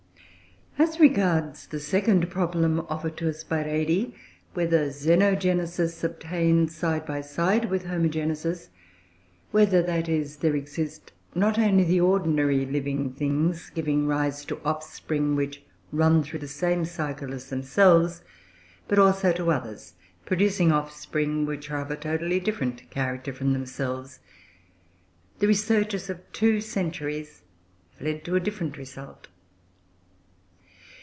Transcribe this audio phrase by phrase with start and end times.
[0.77, 4.15] As regards the second problem offered to us by Redi,
[4.55, 8.69] whether Xenogenesis obtains, side by side with Homogenesis,
[9.51, 15.35] whether, that is, there exist not only the ordinary living things, giving rise to offspring
[15.35, 15.61] which
[15.91, 18.23] run through the same cycle as themselves,
[18.87, 19.93] but also others,
[20.25, 24.19] producing offspring which are of a totally different character from themselves,
[25.37, 27.43] the researches of two centuries
[27.97, 29.27] have led to a different result.